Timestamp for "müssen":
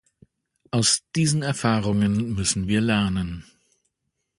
2.33-2.67